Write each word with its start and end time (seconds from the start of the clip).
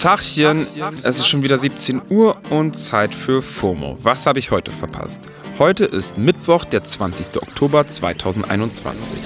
Tachchen, 0.00 0.66
es 1.02 1.18
ist 1.18 1.26
schon 1.26 1.42
wieder 1.42 1.58
17 1.58 2.00
Uhr 2.08 2.38
und 2.48 2.78
Zeit 2.78 3.14
für 3.14 3.42
FOMO. 3.42 3.98
Was 4.02 4.24
habe 4.24 4.38
ich 4.38 4.50
heute 4.50 4.70
verpasst? 4.70 5.20
Heute 5.58 5.84
ist 5.84 6.16
Mittwoch, 6.16 6.64
der 6.64 6.82
20. 6.82 7.36
Oktober 7.36 7.86
2021. 7.86 9.18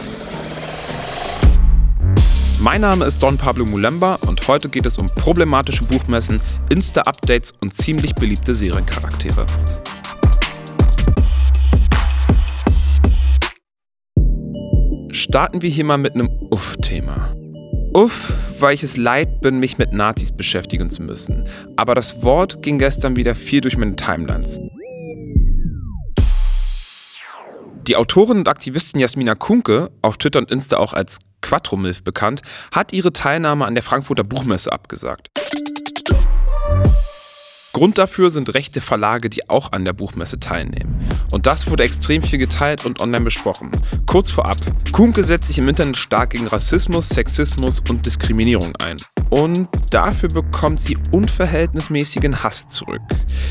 Mein 2.60 2.80
Name 2.80 3.04
ist 3.04 3.22
Don 3.22 3.36
Pablo 3.36 3.64
Mulemba 3.66 4.18
und 4.26 4.48
heute 4.48 4.68
geht 4.68 4.84
es 4.84 4.98
um 4.98 5.06
problematische 5.06 5.84
Buchmessen, 5.84 6.42
Insta-Updates 6.70 7.52
und 7.60 7.72
ziemlich 7.72 8.12
beliebte 8.16 8.52
Seriencharaktere. 8.52 9.46
Starten 15.12 15.62
wir 15.62 15.70
hier 15.70 15.84
mal 15.84 15.98
mit 15.98 16.14
einem 16.14 16.28
Uff-Thema. 16.50 17.32
Uff, 17.96 18.32
weil 18.58 18.74
ich 18.74 18.82
es 18.82 18.96
leid 18.96 19.40
bin, 19.40 19.60
mich 19.60 19.78
mit 19.78 19.92
Nazis 19.92 20.32
beschäftigen 20.32 20.90
zu 20.90 21.00
müssen. 21.00 21.48
Aber 21.76 21.94
das 21.94 22.24
Wort 22.24 22.60
ging 22.60 22.76
gestern 22.76 23.14
wieder 23.14 23.36
viel 23.36 23.60
durch 23.60 23.76
meine 23.76 23.94
Timelines. 23.94 24.58
Die 27.86 27.94
Autorin 27.94 28.38
und 28.38 28.48
Aktivistin 28.48 29.00
Jasmina 29.00 29.36
Kunke, 29.36 29.92
auf 30.02 30.16
Twitter 30.16 30.40
und 30.40 30.50
Insta 30.50 30.78
auch 30.78 30.92
als 30.92 31.18
Quattromilf 31.40 32.02
bekannt, 32.02 32.42
hat 32.72 32.92
ihre 32.92 33.12
Teilnahme 33.12 33.64
an 33.64 33.74
der 33.74 33.84
Frankfurter 33.84 34.24
Buchmesse 34.24 34.72
abgesagt. 34.72 35.30
Grund 37.74 37.98
dafür 37.98 38.30
sind 38.30 38.54
rechte 38.54 38.80
Verlage, 38.80 39.28
die 39.28 39.50
auch 39.50 39.72
an 39.72 39.84
der 39.84 39.92
Buchmesse 39.92 40.38
teilnehmen. 40.38 40.96
Und 41.32 41.48
das 41.48 41.68
wurde 41.68 41.82
extrem 41.82 42.22
viel 42.22 42.38
geteilt 42.38 42.84
und 42.84 43.00
online 43.02 43.24
besprochen. 43.24 43.72
Kurz 44.06 44.30
vorab, 44.30 44.58
Kunke 44.92 45.24
setzt 45.24 45.48
sich 45.48 45.58
im 45.58 45.68
Internet 45.68 45.96
stark 45.96 46.30
gegen 46.30 46.46
Rassismus, 46.46 47.08
Sexismus 47.08 47.82
und 47.88 48.06
Diskriminierung 48.06 48.76
ein. 48.76 48.96
Und 49.28 49.68
dafür 49.90 50.28
bekommt 50.28 50.82
sie 50.82 50.96
unverhältnismäßigen 51.10 52.44
Hass 52.44 52.68
zurück. 52.68 53.02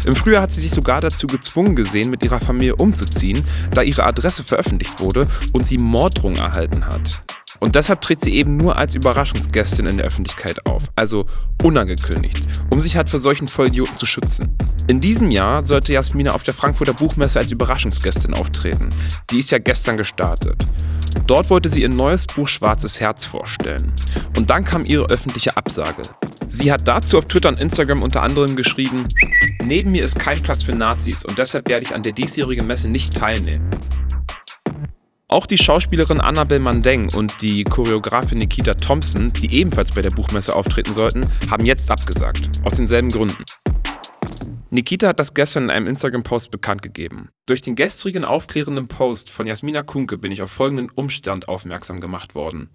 Im 0.08 0.16
Frühjahr 0.16 0.44
hat 0.44 0.54
sie 0.54 0.62
sich 0.62 0.72
sogar 0.72 1.02
dazu 1.02 1.28
gezwungen 1.28 1.76
gesehen, 1.76 2.10
mit 2.10 2.24
ihrer 2.24 2.40
Familie 2.40 2.78
umzuziehen, 2.78 3.44
da 3.72 3.82
ihre 3.82 4.06
Adresse 4.06 4.46
veröffentlicht 4.46 5.02
wurde 5.02 5.28
und 5.52 5.66
sie 5.66 5.78
Morddrohungen 5.78 6.40
erhalten 6.40 6.86
hat. 6.86 7.22
Und 7.64 7.76
deshalb 7.76 8.02
tritt 8.02 8.20
sie 8.20 8.36
eben 8.36 8.58
nur 8.58 8.78
als 8.78 8.94
Überraschungsgästin 8.94 9.86
in 9.86 9.96
der 9.96 10.06
Öffentlichkeit 10.06 10.68
auf, 10.68 10.84
also 10.98 11.26
unangekündigt, 11.64 12.44
um 12.70 12.82
sich 12.82 12.98
halt 12.98 13.08
vor 13.08 13.22
solchen 13.22 13.48
Vollidioten 13.48 13.96
zu 13.96 14.06
schützen. 14.06 14.54
In 14.88 15.00
diesem 15.00 15.32
Jahr 15.32 15.64
sollte 15.64 15.94
Jasmina 15.94 16.34
auf 16.34 16.44
der 16.44 16.56
Frankfurter 16.56 16.94
Buchmesse 16.94 17.40
als 17.40 17.54
Überraschungsgästin 17.54 18.34
auftreten. 18.34 18.90
Die 19.32 19.40
ist 19.40 19.50
ja 19.52 19.60
gestern 19.60 19.96
gestartet. 19.96 20.68
Dort 21.26 21.50
wollte 21.50 21.70
sie 21.70 21.84
ihr 21.84 21.90
neues 21.90 22.28
Buch 22.28 22.50
Schwarzes 22.50 23.00
Herz 23.00 23.24
vorstellen. 23.24 23.94
Und 24.36 24.50
dann 24.50 24.66
kam 24.66 24.86
ihre 24.86 25.06
öffentliche 25.06 25.56
Absage. 25.56 26.02
Sie 26.50 26.70
hat 26.70 26.86
dazu 26.86 27.18
auf 27.18 27.26
Twitter 27.28 27.48
und 27.48 27.62
Instagram 27.62 28.04
unter 28.04 28.24
anderem 28.24 28.58
geschrieben, 28.58 29.08
Neben 29.64 29.94
mir 29.94 30.04
ist 30.04 30.20
kein 30.20 30.44
Platz 30.44 30.64
für 30.64 30.74
Nazis 30.74 31.24
und 31.24 31.40
deshalb 31.40 31.70
werde 31.70 31.86
ich 31.86 31.96
an 31.96 32.04
der 32.04 32.12
diesjährigen 32.12 32.68
Messe 32.68 32.90
nicht 32.90 33.16
teilnehmen. 33.16 33.70
Auch 35.34 35.48
die 35.48 35.58
Schauspielerin 35.58 36.20
Annabel 36.20 36.60
Mandeng 36.60 37.12
und 37.16 37.42
die 37.42 37.64
Choreografin 37.64 38.38
Nikita 38.38 38.76
Thompson, 38.76 39.34
die 39.34 39.52
ebenfalls 39.52 39.90
bei 39.90 40.04
der 40.04 40.12
Buchmesse 40.12 40.56
auftreten 40.56 40.94
sollten, 40.94 41.26
haben 41.50 41.66
jetzt 41.66 41.90
abgesagt. 41.90 42.52
Aus 42.64 42.76
denselben 42.76 43.10
Gründen. 43.10 43.44
Nikita 44.74 45.10
hat 45.10 45.20
das 45.20 45.36
gestern 45.36 45.66
in 45.66 45.70
einem 45.70 45.86
Instagram-Post 45.86 46.50
bekannt 46.50 46.82
gegeben. 46.82 47.30
Durch 47.46 47.62
den 47.62 47.76
gestrigen 47.76 48.26
aufklärenden 48.26 48.88
Post 48.88 49.30
von 49.30 49.46
Jasmina 49.46 49.84
Kunke 49.84 50.18
bin 50.18 50.32
ich 50.32 50.42
auf 50.42 50.50
folgenden 50.50 50.90
Umstand 50.90 51.48
aufmerksam 51.48 52.02
gemacht 52.02 52.34
worden. 52.34 52.72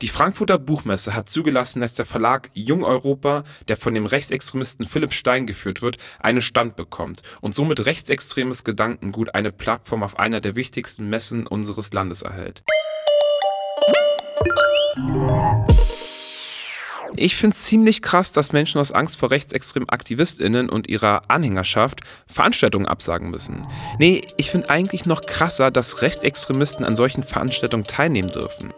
Die 0.00 0.06
Frankfurter 0.06 0.60
Buchmesse 0.60 1.12
hat 1.12 1.28
zugelassen, 1.28 1.80
dass 1.80 1.94
der 1.94 2.06
Verlag 2.06 2.50
Jung 2.54 2.84
Europa, 2.84 3.42
der 3.66 3.76
von 3.76 3.94
dem 3.94 4.06
Rechtsextremisten 4.06 4.86
Philipp 4.86 5.12
Stein 5.12 5.48
geführt 5.48 5.82
wird, 5.82 5.96
einen 6.20 6.40
Stand 6.40 6.76
bekommt 6.76 7.22
und 7.40 7.52
somit 7.52 7.84
rechtsextremes 7.84 8.62
Gedankengut 8.62 9.34
eine 9.34 9.50
Plattform 9.50 10.04
auf 10.04 10.20
einer 10.20 10.40
der 10.40 10.54
wichtigsten 10.54 11.08
Messen 11.08 11.48
unseres 11.48 11.92
Landes 11.92 12.22
erhält. 12.22 12.62
Ich 17.22 17.36
finde 17.36 17.54
es 17.54 17.64
ziemlich 17.64 18.00
krass, 18.00 18.32
dass 18.32 18.54
Menschen 18.54 18.80
aus 18.80 18.92
Angst 18.92 19.18
vor 19.18 19.30
rechtsextremen 19.30 19.90
AktivistInnen 19.90 20.70
und 20.70 20.88
ihrer 20.88 21.20
Anhängerschaft 21.28 22.00
Veranstaltungen 22.26 22.86
absagen 22.86 23.28
müssen. 23.28 23.60
Nee, 23.98 24.22
ich 24.38 24.50
finde 24.50 24.70
eigentlich 24.70 25.04
noch 25.04 25.20
krasser, 25.20 25.70
dass 25.70 26.00
Rechtsextremisten 26.00 26.82
an 26.82 26.96
solchen 26.96 27.22
Veranstaltungen 27.22 27.84
teilnehmen 27.84 28.30
dürfen. 28.30 28.72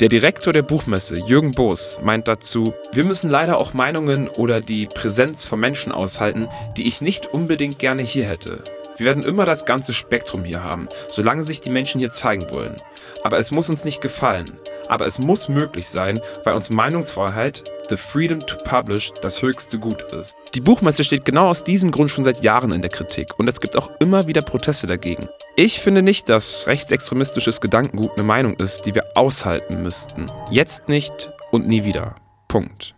Der 0.00 0.10
Direktor 0.10 0.52
der 0.52 0.62
Buchmesse, 0.62 1.18
Jürgen 1.26 1.52
Boos, 1.52 1.98
meint 2.04 2.28
dazu, 2.28 2.74
wir 2.92 3.06
müssen 3.06 3.30
leider 3.30 3.56
auch 3.56 3.72
Meinungen 3.72 4.28
oder 4.28 4.60
die 4.60 4.84
Präsenz 4.84 5.46
von 5.46 5.58
Menschen 5.58 5.90
aushalten, 5.90 6.46
die 6.76 6.86
ich 6.86 7.00
nicht 7.00 7.32
unbedingt 7.32 7.78
gerne 7.78 8.02
hier 8.02 8.26
hätte. 8.26 8.62
Wir 8.98 9.06
werden 9.06 9.22
immer 9.22 9.44
das 9.44 9.64
ganze 9.64 9.92
Spektrum 9.92 10.42
hier 10.42 10.64
haben, 10.64 10.88
solange 11.08 11.44
sich 11.44 11.60
die 11.60 11.70
Menschen 11.70 12.00
hier 12.00 12.10
zeigen 12.10 12.50
wollen. 12.50 12.74
Aber 13.22 13.38
es 13.38 13.52
muss 13.52 13.70
uns 13.70 13.84
nicht 13.84 14.00
gefallen. 14.00 14.58
Aber 14.88 15.06
es 15.06 15.20
muss 15.20 15.48
möglich 15.48 15.88
sein, 15.88 16.18
weil 16.44 16.54
uns 16.54 16.70
Meinungsfreiheit, 16.70 17.62
the 17.90 17.96
freedom 17.96 18.40
to 18.40 18.56
publish, 18.56 19.12
das 19.22 19.40
höchste 19.40 19.78
Gut 19.78 20.02
ist. 20.12 20.34
Die 20.54 20.60
Buchmesse 20.60 21.04
steht 21.04 21.24
genau 21.24 21.48
aus 21.48 21.62
diesem 21.62 21.92
Grund 21.92 22.10
schon 22.10 22.24
seit 22.24 22.42
Jahren 22.42 22.72
in 22.72 22.82
der 22.82 22.90
Kritik 22.90 23.38
und 23.38 23.48
es 23.48 23.60
gibt 23.60 23.76
auch 23.76 23.90
immer 24.00 24.26
wieder 24.26 24.42
Proteste 24.42 24.88
dagegen. 24.88 25.28
Ich 25.54 25.80
finde 25.80 26.02
nicht, 26.02 26.28
dass 26.28 26.66
rechtsextremistisches 26.66 27.60
Gedankengut 27.60 28.12
eine 28.16 28.26
Meinung 28.26 28.54
ist, 28.54 28.82
die 28.86 28.94
wir 28.94 29.04
aushalten 29.14 29.82
müssten. 29.82 30.26
Jetzt 30.50 30.88
nicht 30.88 31.30
und 31.52 31.68
nie 31.68 31.84
wieder. 31.84 32.16
Punkt. 32.48 32.94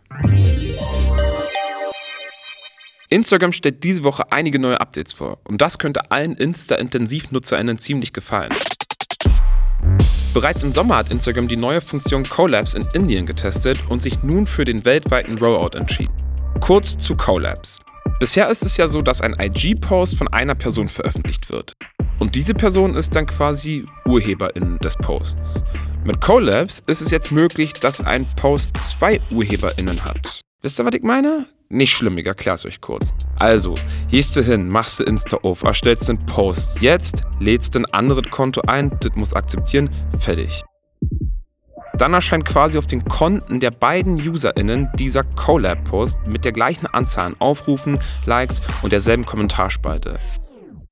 Instagram 3.11 3.53
stellt 3.53 3.83
diese 3.83 4.05
Woche 4.05 4.31
einige 4.31 4.61
neue 4.61 4.81
Updates 4.81 5.13
vor 5.13 5.41
und 5.43 5.61
das 5.61 5.79
könnte 5.79 6.13
allen 6.13 6.37
Insta-IntensivnutzerInnen 6.37 7.77
ziemlich 7.77 8.13
gefallen. 8.13 8.55
Bereits 10.33 10.63
im 10.63 10.71
Sommer 10.73 10.99
hat 10.99 11.11
Instagram 11.11 11.49
die 11.49 11.57
neue 11.57 11.81
Funktion 11.81 12.23
Collabs 12.23 12.75
in 12.75 12.87
Indien 12.95 13.27
getestet 13.27 13.81
und 13.89 14.01
sich 14.01 14.23
nun 14.23 14.47
für 14.47 14.65
den 14.65 14.85
weltweiten 14.85 15.39
Rollout 15.39 15.77
entschieden. 15.77 16.15
Kurz 16.61 16.97
zu 16.99 17.17
Collabs. 17.17 17.81
Bisher 18.21 18.49
ist 18.49 18.65
es 18.65 18.77
ja 18.77 18.87
so, 18.87 19.03
dass 19.03 19.21
ein 19.21 19.35
IG-Post 19.41 20.17
von 20.17 20.29
einer 20.29 20.55
Person 20.55 20.89
veröffentlicht 20.89 21.51
wird. 21.51 21.75
Und 22.21 22.37
diese 22.37 22.55
Person 22.55 22.95
ist 22.95 23.17
dann 23.17 23.27
quasi 23.27 23.87
Urheberin 24.07 24.79
des 24.85 24.95
Posts. 24.95 25.65
Mit 26.05 26.21
Collabs 26.21 26.81
ist 26.87 27.01
es 27.01 27.11
jetzt 27.11 27.33
möglich, 27.33 27.73
dass 27.73 28.05
ein 28.05 28.25
Post 28.37 28.77
zwei 28.77 29.21
UrheberInnen 29.33 30.05
hat. 30.05 30.43
Wisst 30.63 30.79
ihr, 30.79 30.85
was 30.85 30.95
ich 30.95 31.03
meine? 31.03 31.49
Nicht 31.73 31.93
schlimm, 31.93 32.19
ich 32.19 32.27
erklär's 32.27 32.67
euch 32.67 32.81
kurz. 32.81 33.15
Also, 33.39 33.75
gehst 34.11 34.35
du 34.35 34.43
hin, 34.43 34.69
machst 34.69 34.99
du 34.99 35.05
Insta 35.05 35.37
auf, 35.37 35.63
erstellst 35.63 36.09
den 36.09 36.19
Post. 36.27 36.83
Jetzt 36.83 37.23
lädst 37.39 37.77
ein 37.77 37.87
anderes 37.87 38.29
Konto 38.29 38.63
ein, 38.63 38.99
das 39.01 39.15
muss 39.15 39.35
akzeptieren, 39.35 39.89
fertig. 40.19 40.65
Dann 41.95 42.13
erscheint 42.13 42.45
quasi 42.45 42.77
auf 42.77 42.89
den 42.89 43.05
Konten 43.05 43.61
der 43.61 43.71
beiden 43.71 44.17
UserInnen 44.17 44.89
dieser 44.97 45.23
Collab-Post 45.23 46.19
mit 46.27 46.45
der 46.45 46.51
gleichen 46.51 46.87
Anzahl 46.87 47.27
an 47.27 47.37
Aufrufen, 47.39 48.01
Likes 48.27 48.63
und 48.83 48.91
derselben 48.91 49.25
Kommentarspalte. 49.25 50.19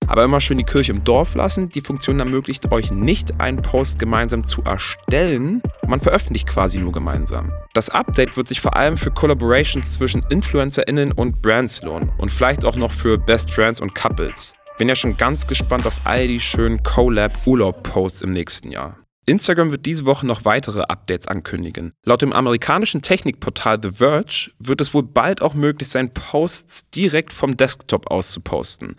Aber 0.07 0.23
immer 0.23 0.41
schön 0.41 0.59
die 0.59 0.65
Kirche 0.65 0.93
im 0.93 1.03
Dorf 1.03 1.35
lassen. 1.35 1.71
Die 1.71 1.81
Funktion 1.81 2.21
ermöglicht 2.21 2.71
euch 2.71 2.93
nicht, 2.93 3.41
einen 3.41 3.63
Post 3.63 3.99
gemeinsam 3.99 4.45
zu 4.45 4.63
erstellen. 4.63 5.61
Man 5.89 6.01
veröffentlicht 6.01 6.47
quasi 6.47 6.77
nur 6.77 6.93
gemeinsam. 6.93 7.51
Das 7.73 7.89
Update 7.89 8.37
wird 8.37 8.47
sich 8.47 8.61
vor 8.61 8.77
allem 8.77 8.99
für 8.99 9.11
Collaborations 9.11 9.95
zwischen 9.95 10.23
InfluencerInnen 10.29 11.13
und 11.13 11.41
Brands 11.41 11.81
lohnen 11.81 12.13
und 12.19 12.31
vielleicht 12.31 12.67
auch 12.67 12.77
noch 12.77 12.93
für 12.93 13.17
Best 13.17 13.51
Friends 13.51 13.81
und 13.81 13.95
Couples. 13.95 14.55
Bin 14.77 14.91
ja 14.91 14.95
schon 14.95 15.17
ganz 15.17 15.47
gespannt 15.47 15.87
auf 15.87 15.95
all 16.05 16.29
die 16.29 16.41
schönen 16.41 16.83
Collab-Urlaub-Posts 16.83 18.21
im 18.21 18.33
nächsten 18.33 18.71
Jahr. 18.71 18.99
Instagram 19.29 19.71
wird 19.71 19.85
diese 19.85 20.07
Woche 20.07 20.27
noch 20.27 20.47
weitere 20.47 20.81
Updates 20.81 21.27
ankündigen. 21.27 21.93
Laut 22.03 22.23
dem 22.23 22.33
amerikanischen 22.33 23.03
Technikportal 23.03 23.79
The 23.83 23.91
Verge 23.91 24.51
wird 24.59 24.81
es 24.81 24.95
wohl 24.95 25.03
bald 25.03 25.43
auch 25.43 25.53
möglich 25.53 25.91
sein, 25.91 26.15
Posts 26.15 26.89
direkt 26.91 27.35
vom 27.35 27.57
Desktop 27.59 28.11
aus 28.11 28.31
zu 28.31 28.41
posten. 28.41 28.97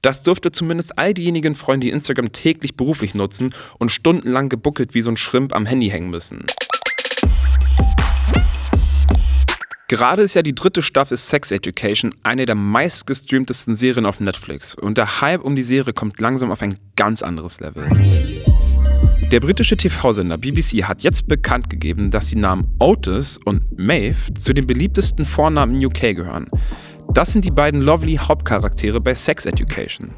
Das 0.00 0.22
dürfte 0.22 0.52
zumindest 0.52 0.98
all 0.98 1.14
diejenigen 1.14 1.56
freuen, 1.56 1.80
die 1.80 1.90
Instagram 1.90 2.30
täglich 2.30 2.76
beruflich 2.76 3.14
nutzen 3.14 3.52
und 3.80 3.90
stundenlang 3.90 4.48
gebuckelt 4.48 4.94
wie 4.94 5.02
so 5.02 5.10
ein 5.10 5.16
Schrimp 5.16 5.52
am 5.52 5.66
Handy 5.66 5.88
hängen 5.90 6.10
müssen. 6.10 6.46
Gerade 9.88 10.22
ist 10.22 10.34
ja 10.34 10.42
die 10.42 10.54
dritte 10.54 10.82
Staffel 10.82 11.16
Sex 11.16 11.50
Education 11.50 12.14
eine 12.22 12.46
der 12.46 12.54
meistgestreamtesten 12.54 13.74
Serien 13.74 14.06
auf 14.06 14.20
Netflix 14.20 14.74
und 14.74 14.96
der 14.96 15.20
Hype 15.20 15.42
um 15.42 15.56
die 15.56 15.64
Serie 15.64 15.92
kommt 15.92 16.20
langsam 16.20 16.52
auf 16.52 16.62
ein 16.62 16.78
ganz 16.94 17.20
anderes 17.20 17.60
Level. 17.60 17.90
Der 19.32 19.40
britische 19.40 19.78
TV-Sender 19.78 20.36
BBC 20.36 20.82
hat 20.82 21.02
jetzt 21.02 21.26
bekannt 21.26 21.70
gegeben, 21.70 22.10
dass 22.10 22.26
die 22.26 22.36
Namen 22.36 22.68
Otis 22.78 23.38
und 23.42 23.62
Maeve 23.78 24.34
zu 24.34 24.52
den 24.52 24.66
beliebtesten 24.66 25.24
Vornamen 25.24 25.76
in 25.76 25.86
UK 25.86 26.14
gehören. 26.14 26.50
Das 27.14 27.32
sind 27.32 27.46
die 27.46 27.50
beiden 27.50 27.80
lovely 27.80 28.16
Hauptcharaktere 28.16 29.00
bei 29.00 29.14
Sex 29.14 29.46
Education. 29.46 30.10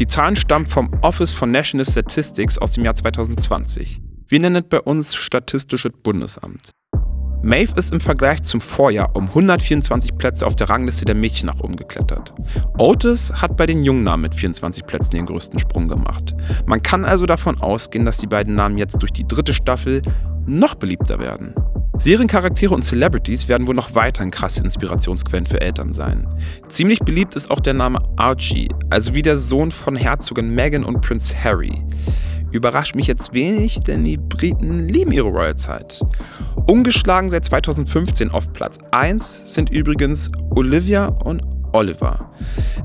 Die 0.00 0.08
Zahlen 0.08 0.34
stammen 0.34 0.66
vom 0.66 0.90
Office 1.02 1.32
for 1.32 1.46
National 1.46 1.86
Statistics 1.86 2.58
aus 2.58 2.72
dem 2.72 2.84
Jahr 2.84 2.96
2020. 2.96 4.00
Wir 4.26 4.40
nennen 4.40 4.56
es 4.56 4.64
bei 4.64 4.80
uns 4.80 5.14
Statistisches 5.14 5.92
Bundesamt. 6.02 6.72
Maeve 7.46 7.74
ist 7.76 7.92
im 7.92 8.00
Vergleich 8.00 8.42
zum 8.42 8.60
Vorjahr 8.60 9.14
um 9.14 9.28
124 9.28 10.18
Plätze 10.18 10.44
auf 10.44 10.56
der 10.56 10.68
Rangliste 10.68 11.04
der 11.04 11.14
Mädchen 11.14 11.46
nach 11.46 11.60
oben 11.60 11.76
geklettert. 11.76 12.34
Otis 12.76 13.32
hat 13.34 13.56
bei 13.56 13.66
den 13.66 13.84
jungen 13.84 14.02
Namen 14.02 14.22
mit 14.22 14.34
24 14.34 14.84
Plätzen 14.84 15.12
den 15.12 15.26
größten 15.26 15.60
Sprung 15.60 15.86
gemacht. 15.86 16.34
Man 16.66 16.82
kann 16.82 17.04
also 17.04 17.24
davon 17.24 17.60
ausgehen, 17.60 18.04
dass 18.04 18.18
die 18.18 18.26
beiden 18.26 18.56
Namen 18.56 18.78
jetzt 18.78 19.00
durch 19.00 19.12
die 19.12 19.28
dritte 19.28 19.54
Staffel 19.54 20.02
noch 20.44 20.74
beliebter 20.74 21.20
werden. 21.20 21.54
Seriencharaktere 21.98 22.74
und 22.74 22.82
Celebrities 22.82 23.46
werden 23.46 23.68
wohl 23.68 23.76
noch 23.76 23.94
weiterhin 23.94 24.32
krasse 24.32 24.64
Inspirationsquellen 24.64 25.46
für 25.46 25.60
Eltern 25.60 25.92
sein. 25.92 26.26
Ziemlich 26.66 26.98
beliebt 26.98 27.36
ist 27.36 27.52
auch 27.52 27.60
der 27.60 27.74
Name 27.74 28.02
Archie, 28.16 28.68
also 28.90 29.14
wie 29.14 29.22
der 29.22 29.38
Sohn 29.38 29.70
von 29.70 29.94
Herzogin 29.94 30.50
Meghan 30.50 30.82
und 30.82 31.00
Prinz 31.00 31.32
Harry. 31.44 31.80
Überrascht 32.50 32.96
mich 32.96 33.06
jetzt 33.06 33.32
wenig, 33.34 33.80
denn 33.80 34.04
die 34.04 34.16
Briten 34.16 34.88
lieben 34.88 35.12
ihre 35.12 35.28
Royal-Zeit. 35.28 36.00
Ungeschlagen 36.68 37.30
seit 37.30 37.44
2015 37.44 38.32
auf 38.32 38.52
Platz 38.52 38.78
1 38.90 39.54
sind 39.54 39.70
übrigens 39.70 40.32
Olivia 40.50 41.06
und 41.06 41.42
Oliver. 41.72 42.32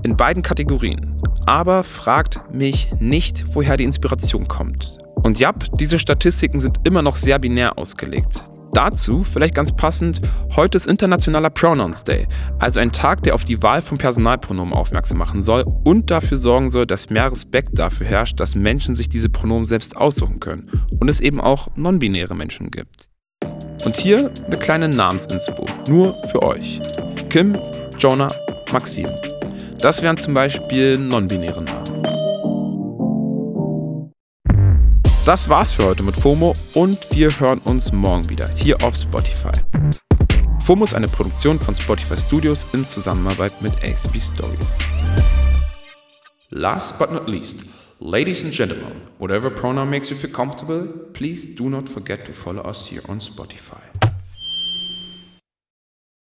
In 0.04 0.16
beiden 0.16 0.44
Kategorien. 0.44 1.20
Aber 1.48 1.84
fragt 1.84 2.42
mich 2.54 2.94
nicht, 3.00 3.44
woher 3.56 3.78
die 3.78 3.84
Inspiration 3.84 4.48
kommt. 4.48 5.00
Und 5.16 5.40
ja, 5.40 5.52
diese 5.80 5.98
Statistiken 5.98 6.60
sind 6.60 6.78
immer 6.84 7.02
noch 7.02 7.16
sehr 7.16 7.40
binär 7.40 7.80
ausgelegt. 7.80 8.44
Dazu, 8.74 9.24
vielleicht 9.24 9.56
ganz 9.56 9.72
passend, 9.72 10.22
heute 10.56 10.78
ist 10.78 10.86
Internationaler 10.86 11.50
Pronouns 11.50 12.04
Day, 12.04 12.28
also 12.60 12.80
ein 12.80 12.92
Tag, 12.92 13.24
der 13.24 13.36
auf 13.36 13.44
die 13.44 13.62
Wahl 13.62 13.82
von 13.82 13.98
Personalpronomen 13.98 14.74
aufmerksam 14.74 15.18
machen 15.18 15.42
soll 15.42 15.66
und 15.84 16.10
dafür 16.10 16.38
sorgen 16.38 16.70
soll, 16.70 16.86
dass 16.86 17.10
mehr 17.10 17.30
Respekt 17.30 17.78
dafür 17.78 18.06
herrscht, 18.06 18.40
dass 18.40 18.56
Menschen 18.56 18.96
sich 18.96 19.10
diese 19.10 19.30
Pronomen 19.30 19.66
selbst 19.66 19.98
aussuchen 19.98 20.40
können 20.40 20.70
und 21.00 21.10
es 21.10 21.20
eben 21.20 21.42
auch 21.42 21.68
non-binäre 21.76 22.36
Menschen 22.36 22.72
gibt. 22.72 23.11
Und 23.84 23.98
hier 23.98 24.32
eine 24.46 24.58
kleine 24.58 24.88
Namensinspo, 24.88 25.66
nur 25.88 26.16
für 26.28 26.44
euch. 26.44 26.80
Kim, 27.30 27.58
Jonah, 27.98 28.30
Maxim. 28.72 29.08
Das 29.80 30.02
wären 30.02 30.18
zum 30.18 30.36
Beispiel 30.36 30.98
non-binäre 30.98 31.64
Namen. 31.64 31.82
Das 35.26 35.50
war's 35.50 35.72
für 35.72 35.86
heute 35.86 36.04
mit 36.04 36.16
FOMO 36.16 36.54
und 36.76 37.00
wir 37.12 37.30
hören 37.40 37.60
uns 37.66 37.92
morgen 37.92 38.28
wieder 38.30 38.50
hier 38.58 38.76
auf 38.84 38.96
Spotify. 38.96 39.52
FOMO 40.60 40.84
ist 40.84 40.94
eine 40.94 41.08
Produktion 41.08 41.60
von 41.60 41.76
Spotify 41.76 42.18
Studios 42.18 42.68
in 42.74 42.86
Zusammenarbeit 42.86 43.60
mit 43.62 43.72
ACB 43.84 44.20
Stories. 44.20 44.78
Last 46.50 47.00
but 47.00 47.12
not 47.12 47.28
least, 47.28 47.58
ladies 48.02 48.42
and 48.42 48.52
gentlemen, 48.52 49.08
whatever 49.20 49.52
pronoun 49.52 49.90
makes 49.90 50.10
you 50.10 50.18
feel 50.18 50.32
comfortable, 50.32 50.88
please 51.14 51.46
do 51.46 51.70
not 51.70 51.88
forget 51.88 52.26
to 52.26 52.34
follow 52.34 52.64
us 52.64 52.88
here 52.88 53.02
on 53.08 53.20
Spotify. 53.20 53.91